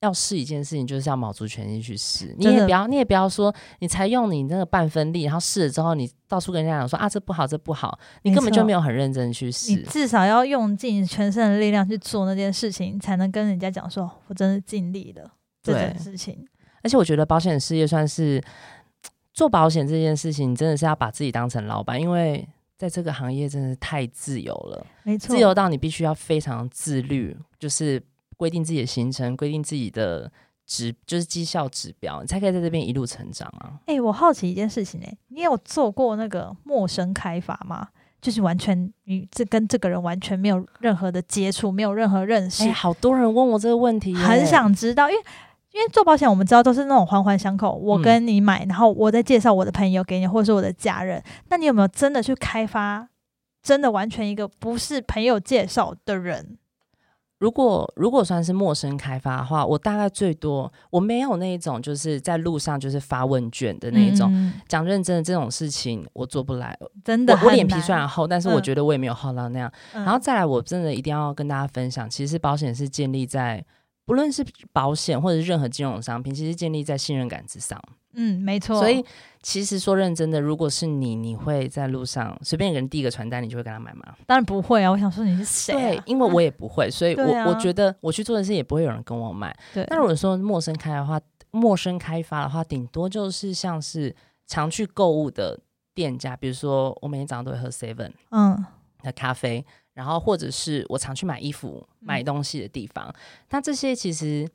[0.00, 2.34] 要试一件事情，就是要卯足全力去试。
[2.38, 9.82] 你也不要，你也不要说你才用你那个半分力，然后试了之后，你到处跟人家讲说啊这不好，这不好，你根本就没有很认真地去你试。
[9.82, 15.30] 至少要用尽全身的力量去做那件事情，才能跟人家讲说，我真的尽力了
[15.62, 16.46] 这件事情。
[16.82, 18.42] 而且我觉得保险事业算是
[19.34, 28.02] 做保险这件事情，真的是要把自己当成老板，因为在这个行业真的是太自由了，没错，自由到你必须要非常自律，就是
[28.40, 30.32] 规定自己的行程，规定自己的
[30.66, 33.78] 指，就是绩效指标，你才可以在这边一路成长啊。
[33.84, 37.88] 哎、我好奇一件事情、欸，你有做过那个陌生开发吗？
[38.18, 45.22] 就是完全你这跟这个人完全没有任何的接触，没有任何认识，哎、好多人问我这个问题耶，很想知道，因为
[45.72, 51.22] 因为做保险我们知道都是那种环环相扣，我嗯跟你买，然后我再介绍我的朋友给你，或者是我的家人。
[51.50, 53.06] 那你有没有真的去开发，
[53.62, 56.56] 真的完全一个不是朋友介绍的人？
[57.40, 64.30] 如果如果算是陌生开发的话，我大概最多我没有那一种就是在路上就是发问卷的那一种。
[64.32, 66.78] 嗯讲认真的这种事情，我做不来。
[67.02, 69.72] 真的我我脸皮虽然厚，但是我嗯觉得我也没有厚到那样。
[69.94, 73.64] 嗯然后再来，我真的一定要跟大家分享，其实保险是建立在
[74.10, 77.80] 不论是保险或者是任何金融商品，其实建立在信任感之上。
[78.14, 79.04] 嗯，没错，所以
[79.40, 84.16] 其实说认真的，如果是你，你会在路上随便一个人递一个传单，你就会跟他买吗？
[84.26, 84.90] 当然不会啊。
[84.90, 89.56] 我想说你是谁、啊？，对因为我也不会， 所以我、啊我觉得我去做的事也不会有人跟我买。
[89.72, 91.20] 对，那如果说陌生开的话，
[91.52, 94.12] 陌生开发的话，顶多就是像是
[94.48, 95.56] 常去购物的
[95.94, 98.66] 店家，比如说我每天早上都会喝 Seven 嗯，
[99.04, 99.64] 的咖啡，
[100.00, 103.14] 然后或者是我常去买衣服、嗯买东西的地方。
[103.50, 104.48] 那这些其实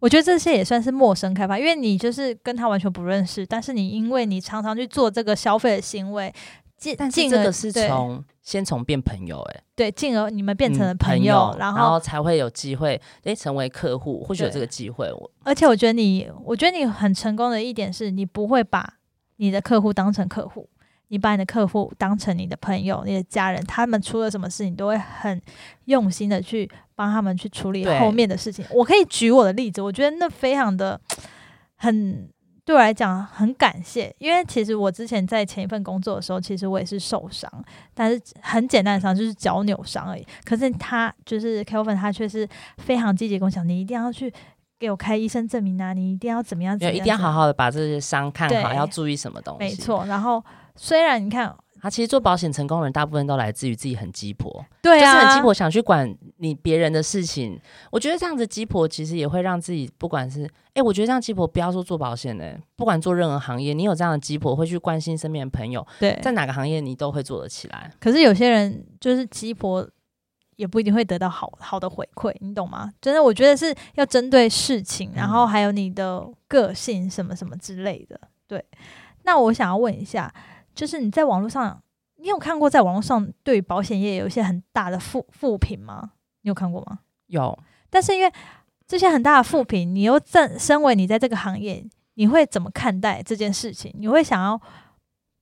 [0.00, 6.30] 我觉得这些也算是陌生开发，因为你就是跟他完全不认识，但是你因为你常常去做这个消费的行为，
[6.76, 15.10] 进但进而这个是对从先从变朋友、欸，对，进而你们变成了嗯朋友，然然后才会有机会诶成为客户，或许有这个机会。
[15.10, 18.98] 我而且我觉得你，我觉得你很成功的一点是你不会把
[19.36, 20.68] 你的客户当成客户，
[21.10, 25.40] 你把你的客户当成你的朋友、你的家人，他们出了什么事，你都会很
[25.86, 28.64] 用心的去帮他们去处理后面的事情。
[28.70, 31.00] 我可以举我的例子，我觉得那非常的
[31.74, 32.28] 很
[32.64, 37.50] 对我来讲很感谢，因为其实我之前在前一份工作的时候，其实我也是受伤，
[37.92, 40.24] 但是很简单的伤，就是脚扭伤而已。
[40.44, 44.32] 可是他就是 Kelvin，他却是非常积极跟我讲，你一定要去
[44.78, 49.58] 给我开医生证明啊，你一定要怎么样，怎么样一定要好好的把这些伤看好，要注意什么东西。
[49.58, 50.04] 没，错。
[50.06, 50.40] 然后
[50.82, 57.60] 虽然你看，他其实做保险成功的人，大部分都来自于自己很鸡婆，对啊，就是很鸡婆，想去管你别人的事情。
[57.92, 67.92] 我觉得这样子鸡婆其实也会让自己，不管是哎、我觉得这样鸡婆不要说做保险的、不管做任何行业，你有这样的鸡婆会去关心身边的朋友，对，在哪个行业你都会做得起来。
[68.00, 69.86] 可是有些人就是鸡婆，
[70.56, 72.90] 也不一定会得到好好的回馈，你懂吗？
[73.02, 78.18] 真的，我觉得是要针对事情，然后还有你的个性什么什么之类的。
[78.46, 78.64] 对，
[79.24, 80.32] 那我想要问一下，
[80.74, 81.82] 就是你在网络上，
[82.16, 86.12] 你有看过在网络上对保险业有一些很大的负负评吗？
[86.42, 87.00] 你有看过吗？
[87.26, 88.32] 有，但是因为
[88.86, 93.94] 这些很大的负评，你又正身为你在这个行业，你会怎么看待这件事情？
[93.98, 94.60] 你会想要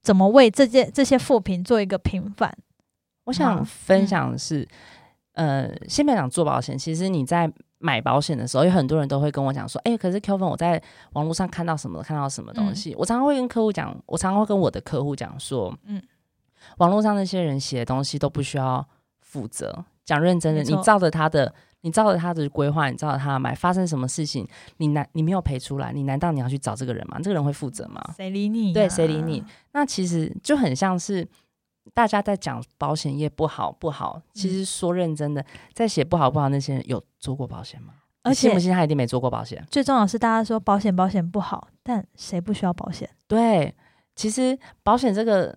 [0.02, 2.56] 怎么为这件这些负评做一个平反？
[3.24, 4.66] 我想分享的是，
[5.32, 16.02] 呃，先不要讲做保险，其实你在买保险的时候，有很多人都会跟我讲说，哎、可是 Kelvin，我在网络上看到什么，看到什么东西，我常常会跟客户讲，我常常会跟我的客户讲说，嗯嗯，
[16.78, 18.86] 网络上那些人写的东西都不需要
[19.20, 19.84] 负责。
[20.04, 27.20] 讲认真的，你照着他的，你照着他的规划，你照着他的买，发生什么事情，你难你没有赔出来，你难道你要去找这个人吗？
[27.22, 28.02] 这个人会负责吗？
[28.16, 29.44] 谁理你、啊对谁理你？
[29.72, 31.28] 那其实就很像是
[31.94, 37.94] 大家在讲保险业不好不好，其嗯实说认真的，在写不好不好那些人有做过保险吗？
[38.22, 39.64] 而且信不信他一定没做过保险？
[39.70, 43.08] 最重要是，大家说保险保险不好，但谁不需要保险？
[43.26, 43.74] 对，
[44.16, 45.56] 其实保险这个，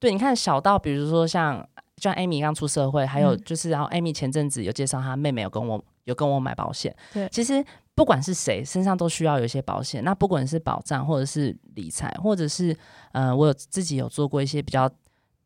[0.00, 1.64] 对，你看小到比如说像
[1.98, 12.76] 像 Amy 刚出社会，还有嗯就是然后 Amy 前阵子有介绍她妹妹有跟我有跟我买保险，对其实不管是谁身上都需要有一些保险，那不管是保障或者是理财，或者是
[13.12, 14.90] 呃，我有自己有做过一些比较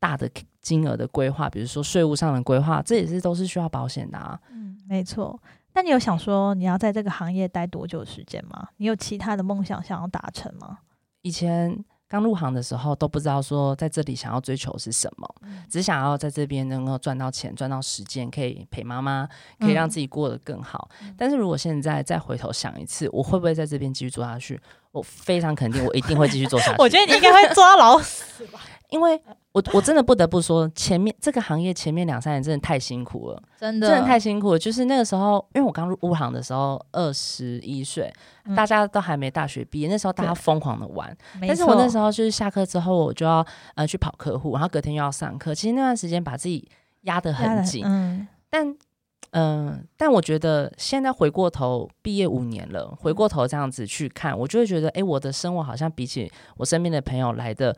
[0.02, 0.28] 大的
[0.60, 4.36] 金额的规划，比如说税务上的规划，这也是都是需要保险的啊。
[4.50, 5.40] 嗯，没错。
[5.74, 8.68] 那你有想说你要在这个行业待多久时间吗？
[8.78, 10.78] 你有其他的梦想想要达成吗？
[11.20, 19.28] 以前刚入行的时候都不知道说在这里想要追求是什么，嗯只想要在这边能够赚到钱、赚到时间，可以陪妈妈，
[19.60, 20.90] 可以让自己过得更好。
[21.00, 24.60] 嗯但是如果现在再回头想一次，我会不会在这边继续做下去？
[24.92, 26.76] 我非常肯定，我一定会继续做下去。
[26.80, 29.20] 我觉得你应该会做到老死吧， 因为
[29.52, 34.58] 我我真的不得不说，前面这个行业前面两三年真的太辛苦了，真的真的太辛苦了。
[34.58, 38.12] 就是那个时候，因为我刚入入行的时候二十一岁，
[38.44, 41.14] 嗯大家都还没大学毕业，那时候大家疯狂的玩。
[41.40, 45.54] 但是我那时候候就是下课之后，我就要呃去跑客户，然后隔天又要上课。
[45.54, 46.66] 其实那段时间把自己
[47.02, 48.74] 压得很紧，嗯，但
[49.32, 57.76] 嗯、呃但我觉得现在回过头，毕业五年了，回过头这样子去看，我就会觉得，哎、我的生活好像比起我身边的朋友来的，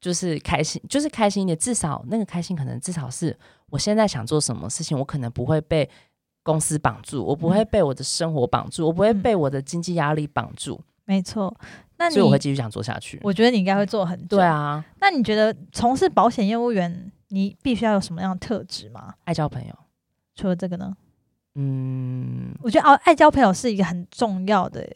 [0.00, 1.58] 就是开心，就是开心一点。
[1.58, 3.36] 至少那个开心，可能至少是
[3.70, 5.88] 我现在想做什么事情，我可能不会被
[6.42, 11.54] 公司绑住，我不会被我的生活绑住，我不会嗯被我的经济压力绑住，没错。
[11.98, 13.20] 那你所以我会继续想做下去。
[13.22, 14.36] 我觉得你应该会做很久。
[14.36, 19.14] 对，啊，那你觉得从事保险业务员，你必须要有什么样的特质吗？
[19.24, 19.74] 爱交朋友，
[20.38, 20.96] 除了这个呢？
[21.56, 24.88] 嗯，我觉得哦，爱交朋友是一个很重要的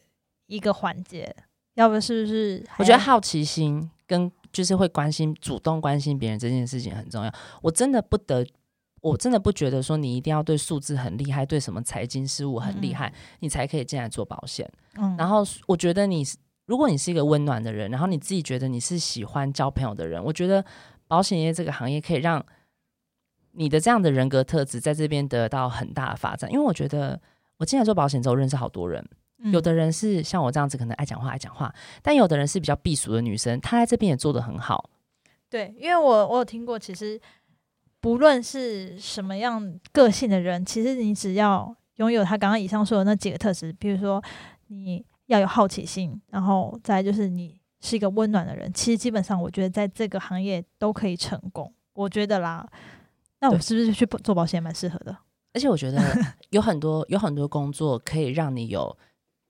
[0.46, 1.35] 一个环节，
[1.74, 2.64] 要不是不是？
[2.78, 7.35] 我觉得好奇心跟就是会关心、主动关心别人这件事情很重要。
[7.61, 8.46] 我真的不得，
[9.00, 14.70] 我真的不觉得说你一定要对数字很厉害，对什么财经事务很厉害，你才可以进来做保险。
[14.98, 20.64] 嗯，然后我觉得你是，如果你是一个温暖的人，然后你自己觉得你是喜欢交朋友的人，我觉得
[21.09, 22.44] 保险业这个行业可以让
[23.53, 26.51] 你的这样的人格特质在这边得到很大的发展。
[26.53, 27.21] 因为我觉得
[27.57, 29.03] 我进来做保险之后，认识好多人。
[29.45, 34.88] 嗯有的人是像我这样子，可能爱讲话爱讲话，但有的人是比较避俗的女生，她在这边也做得很好。
[35.51, 37.21] 对，因为我我有听过，其实
[38.01, 44.23] 不论是什么样个性的人，其实你只要拥有他刚刚以上说的那几个特质，比如说
[44.69, 52.65] 你要有好奇心，然后再就是你是一个温暖的人，其实基本上我觉得在这个行业都可以成功，我觉得啦。
[53.42, 55.14] 那我是不是去做保险蛮适合的？
[55.52, 56.00] 而且我觉得
[56.48, 58.96] 有很多有很多工作可以让你有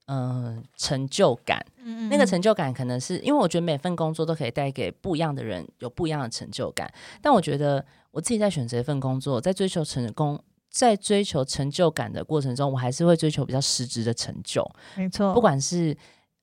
[0.06, 1.64] 嗯、呃成就感。
[1.84, 10.42] 嗯那个成就感可能是因为我觉得每份工作都可以带给不一样的人有不一样的成就感，但我觉得我自己在选择一份工作，在追求成功。
[10.74, 15.94] 在追求成就感的过程中，我还是会追求比较实质的成就，没错，不管是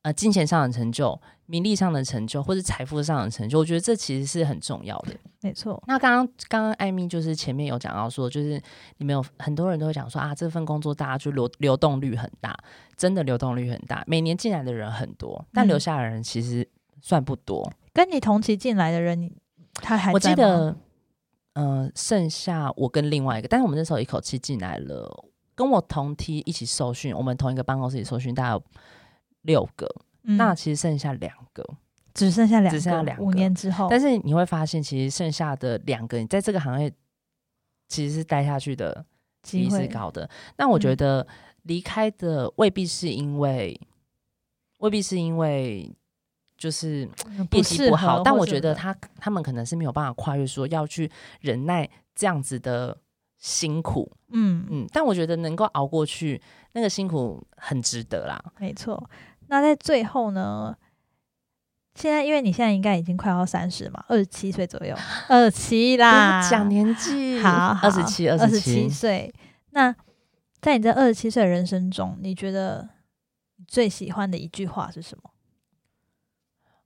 [0.03, 5.15] 呃金钱上的成就，名利上的成就，或是财富上的成就，我觉得这其实是很重要的。
[5.41, 5.81] 没错。
[5.87, 8.61] 那刚刚刚刚艾米就是前面有讲到说，就是
[8.97, 12.55] 你们有很多人都会讲说啊，这份工作大家就流流动率很大，
[12.95, 16.69] 真的流动率很大，每年进来的人很多，但留下的人其实
[17.01, 17.67] 算不多。
[17.91, 19.33] 跟你同期进来的人，你
[19.73, 20.75] 他还我记得，
[21.53, 28.63] 呃，剩下我跟另外一个，但是我们那时候一口气进来了，跟我同梯一起受训，我们同一个办公室里受训，大概有
[29.41, 29.89] 六个，
[30.37, 31.63] 那其实剩下两个，
[32.13, 33.23] 只剩下两，只剩下两个。
[33.23, 36.91] 五年之后，但是你会发现，其实剩下的两个，你在这个行业
[37.87, 39.05] 其实是待下去的
[39.41, 40.29] 几率是高的。
[40.57, 41.25] 那我觉得
[41.63, 43.79] 离开的未必是因为，
[44.79, 45.95] 未必是因为。
[46.59, 47.07] 就是
[47.53, 52.97] 业绩不好，但我觉得他他们可能是没有办法跨越，说要去忍耐这样子的
[53.37, 56.41] 辛苦，嗯嗯，但我觉得能够熬过去，
[56.73, 58.43] 那个辛苦很值得啦。
[58.59, 59.09] 没错，
[59.49, 60.75] 那在最后呢，
[61.95, 64.95] 现在因为你现在应该已经快要三十嘛，二十七岁左右，
[65.27, 69.33] 二十七啦，讲年纪，好，二十七，二十七岁。
[69.71, 69.93] 那
[70.61, 72.87] 在你这二十七岁的人生中，你觉得
[73.67, 75.31] 最喜欢的一句话是什么？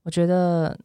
[0.03, 0.77] 我觉得，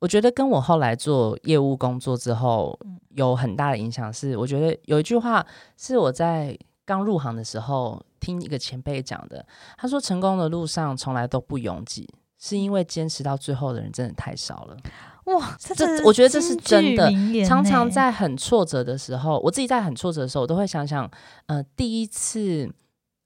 [0.00, 2.78] 我觉得跟我后来做业务工作之后
[3.10, 4.12] 有很大的影响。
[4.12, 9.44] 是我觉得有一句话是我在刚入行的时候听一个前辈讲的，
[9.76, 12.08] 他说：“成功的路上从来都不拥挤，
[12.38, 14.76] 是因为坚持到最后的人真的太少了。”
[15.26, 17.12] 哇，这我觉得这是真的。
[17.44, 21.10] 常常在很挫折的时候，我自己在很挫折的时候，我都会想想，
[21.46, 22.72] 呃，第一次，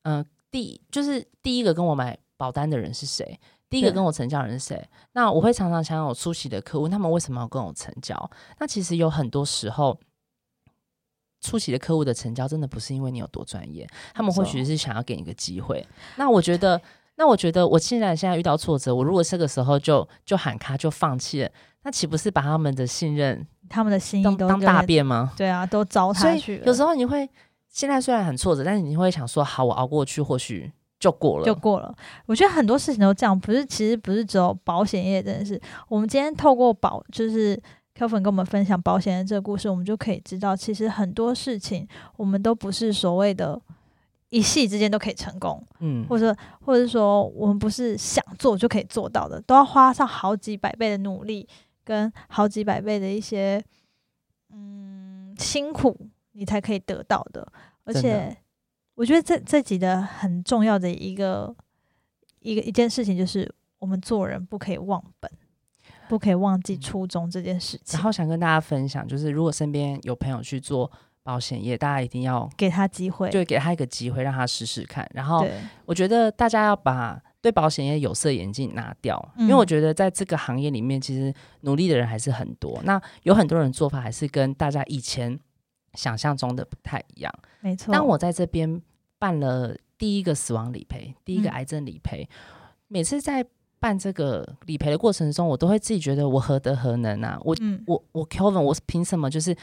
[0.02, 3.38] 呃，第就是第一个跟我买保单的人是谁。
[3.68, 4.88] 第一个跟我成交人是谁？
[5.12, 8.30] 那我会常常想想我出席的客户，他们为什么要跟我成交？
[8.60, 9.98] 那其实有很多时候，
[11.46, 15.86] 出席的客户的成交真的不是因为你有多专业，他们或许是想要给你一个机会。
[16.16, 16.80] 那我觉得，
[17.16, 21.50] 那我觉得，我既然现在遇到挫折，我如果这个时候就就喊卡就放弃了，
[21.84, 25.32] 那岂不是把他们的信任、他们的心意都当大便吗？
[25.36, 26.60] 对啊，都糟蹋去。
[26.66, 27.28] 有时候你会
[27.68, 30.72] 现在虽然很挫折，但是你会想说，好，我熬过去，或许。
[30.98, 31.94] 就过了，就过了。
[32.24, 35.60] 我觉得很多事情都这样，不是，其实不是只有保险业，真的是。
[35.88, 37.62] 我们今天透过保，就是
[37.96, 43.60] Kevin 跟我们分享保险的这个故事，我们就可以知道，其实很多事情我们都不是所谓的
[44.28, 51.48] 一系之间都可以成功，嗯，或者或者说我们不是想做就可以做到的，都要花上好几百倍的努力
[51.84, 53.64] 跟好几百倍的一些
[54.50, 55.96] 嗯辛苦，
[56.32, 57.50] 你才可以得到的，
[57.84, 58.36] 而且。
[58.96, 61.54] 我觉得这这几的很重要的一个
[62.40, 65.30] 一个一件事情，就是我们做人不可以忘本，
[66.08, 67.96] 不可以忘记初衷这件事情。
[67.96, 70.90] 然后想跟大家分享，就是如果身边有朋友去做
[71.22, 75.08] 保险业，大家一定要给他机会，就给他一个机会，让他试试看。
[75.12, 75.46] 然后
[75.84, 82.80] 我觉得大家要把对保险业有色眼镜拿掉，因为我觉得在这个行业里面，其实努力的人还是很多。
[82.84, 85.38] 那有很多人做法还是跟大家以前。
[85.94, 87.90] 想象中的不太一样，没错。
[87.90, 88.82] 当我在这边
[89.18, 92.28] 办了第一个死亡理赔，第一个癌症理赔，
[92.88, 93.42] 每次在
[93.78, 97.38] 办这个理赔的过程中，我都会自己觉得我何德何能啊？
[97.42, 99.30] 我我我 Kevin，我凭什么？
[99.30, 99.56] 就是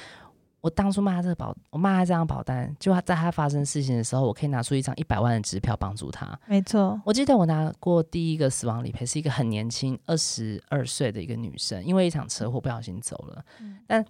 [0.61, 6.39] 我当初骂他这个保，我骂他这张保单，就在他发生事情的时候，我可以拿出一张一百万的支票帮助他。
[6.47, 14.05] 没错，我记得我拿过第一个死亡理赔，是一个很年轻，二十二岁的一个女生，因为一场车祸不小心走了，嗯但。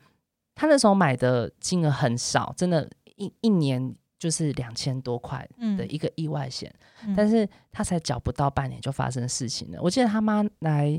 [0.56, 3.92] 她那时候买的金额很少，真的，一一年
[4.24, 5.46] 就是两千多块
[5.78, 6.74] 的一个意外险，
[7.14, 9.80] 但是他才缴不到半年就发生事情了。
[9.82, 10.98] 我记得他妈来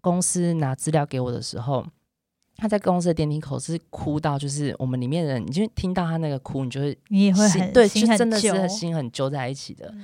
[0.00, 1.86] 公司拿资料给我的时候，
[2.56, 9.94] 他在公司的电梯口是哭到，就是我们里面的人，你就听到他那个哭，你就会你也会很对，就真的是心很揪在一起的。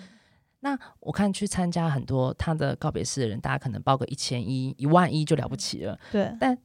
[0.60, 6.56] 那我看去参加很多他的告别式的人，大家可能报个一千一、一万一就了不起了，对，但。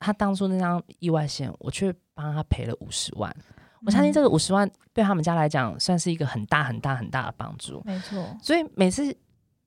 [0.00, 3.36] 他当初那张意外险，我却帮他赔了五十万。
[3.84, 7.82] 我相信这个五十万对他们家来讲，算是一个很大很大很大的帮助。
[7.84, 8.24] 没错。
[8.42, 9.16] 所以每次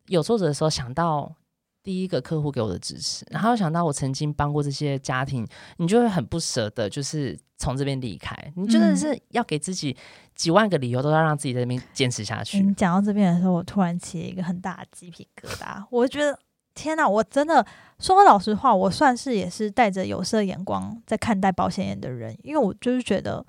[0.07, 1.33] 有挫折的时候，想到
[1.83, 5.47] 第一个客户给我的支持，然后想到我曾经帮过这些家庭，
[5.77, 8.35] 你就会很不舍得，就是从这边离开。
[8.55, 9.95] 你真的是要给自己
[10.35, 12.59] 几万个理由，都要让自己在这边坚持下去。
[12.59, 15.83] 你讲到这边的时候，我突然起了一个很大的鸡皮疙瘩。
[15.89, 16.37] 我觉得。
[16.73, 17.63] 天呐，我真的
[17.99, 23.45] 说老实话，我算是也是带着有色眼光在看待保险业的人，因为我就是觉得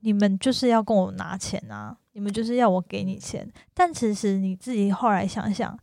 [0.00, 5.78] 你们就是要跟我拿钱啊，你们就是要我给你钱，但其实你自己后来想想，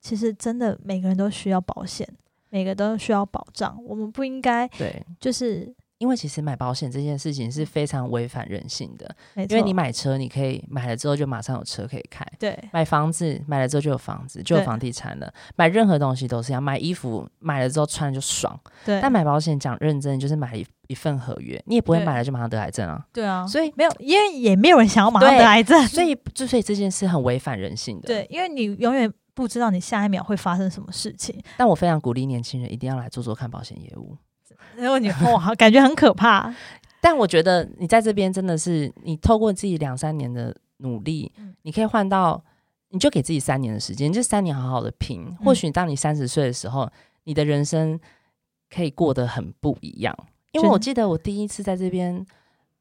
[0.00, 2.08] 其实真的每个人都需要保险，
[2.48, 12.26] 每个都需要保障，我们不应该对，就是因为其实买保险这件事情是非常违反人性的，因为你买车，你可以买了之后就马上有车可以开。
[12.38, 15.30] 对买房子买了之后就有房子，就有房地产了。
[15.56, 18.58] 买任何东西都是一样，买衣服买了之后穿就爽。
[18.82, 23.04] 对，但买保险讲认真，就是买一一份合约，你也不会买了就马上得癌症啊。
[23.12, 31.38] 对啊，所以，没有，因为也没有人想要马上得癌症，所以，就所以这件事很违反人性的。，对，因为你永远不知道你下一秒会发生什么事情。
[31.58, 34.16] 但我非常鼓励年轻人一定要来做做看保险业务。
[34.76, 36.54] 如果你哇，感觉很可怕。
[37.02, 42.42] 但我觉得你在这边真的是，你透过自己两三年的努力，嗯你可以换到，
[42.90, 45.22] 你就给自己三年的时间，这三年好好的拼。
[45.22, 46.90] 嗯或许当你三十岁的时候，
[47.24, 47.98] 你的人生
[48.68, 50.14] 可以过得很不一样。
[50.52, 52.26] 因为我记得我第一次在这边，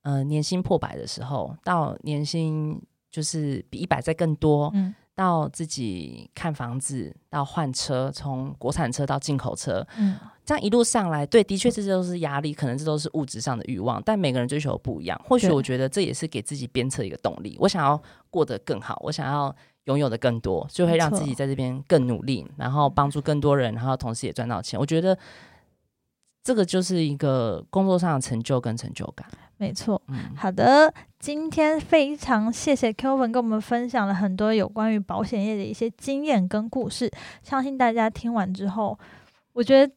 [0.01, 10.15] 呃，年薪破百的时候，到年薪就是比一百再更多，嗯到自己看房子，到换车，从国产车到进口车，嗯，
[10.45, 15.21] 这样一路上来，对，的确这都是压力，可能这都是物质上的欲望，但每个人追求不一样。
[15.27, 17.57] 或许我觉得这也是给自己鞭策一个动力。
[17.59, 19.53] 我想要过得更好，我想要
[19.83, 24.79] 拥有的更多，就会让自己在这边更努力，然后帮助更多人，然后同时也赚到钱。
[24.79, 25.17] 我觉得
[26.45, 29.29] 这个就是一个工作上的成就跟成就感。
[29.59, 30.01] 没错。
[30.07, 37.11] 嗯，好的，今天非常谢谢 Kelvin 跟我们分享了很多有关于保险业的一些经验跟故事，
[37.43, 38.97] 相信大家听完之后，
[39.53, 39.93] 我觉得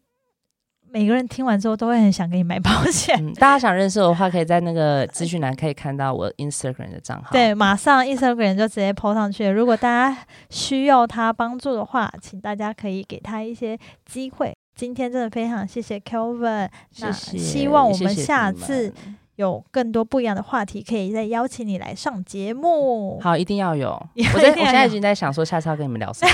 [0.90, 3.16] 每个人听完之后都会很想给你买保险。
[3.24, 7.30] 嗯，大家想认识我的话，可以在那个资讯栏可以看到我 Instagram 的账号。
[7.30, 9.52] 对，马上 Instagram 就直接 po 上去了。
[9.52, 14.52] 如果大家需要他帮助的话，请大家可以给他一些机会。
[14.74, 23.20] 今天真的非常谢谢 Kelvin，那希望我们下次们有更多不一样的话题，可以再邀请你来上节目。
[23.20, 23.90] 好，一定要有。
[24.34, 26.32] 我在我现在已经在想说，下次要跟你们聊什么，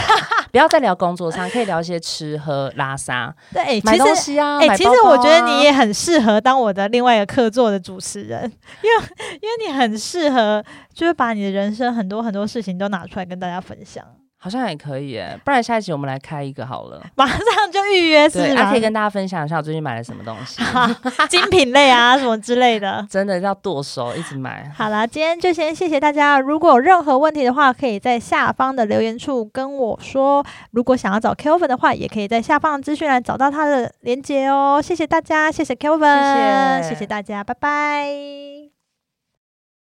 [0.52, 4.04] 不要再聊工作上，可以聊一些吃喝拉撒、对，诶买其实。
[4.04, 4.58] 东西啊。
[4.58, 8.42] 哎、买其实我觉得你啊也很适合当我的另外一个客座的主持人，
[8.82, 14.04] 因为因为你很适合，就是把你的人生很多很多事情都拿出来跟大家分享，
[14.40, 17.04] 好像也可以耶，不然下一集我们来开一个好了。
[17.16, 17.38] 马上
[17.72, 18.54] 就预约是？
[18.54, 20.62] 还可以跟大家分享一下我最近买了什么东西，
[21.28, 23.04] 精品类啊什么之类的。
[23.10, 24.70] 真的要剁手，一直买。
[24.76, 26.38] 好啦，今天就先谢谢大家。
[26.38, 30.44] 如果有任何问题的话，可以在下方的留言处跟我说。
[30.70, 34.80] 如果想要找 Kelvin 的话，也可以在下方的资讯栏找到他的连接哦。
[34.80, 38.67] 谢谢大家，谢谢 Kelvin，谢谢谢谢大家，拜拜。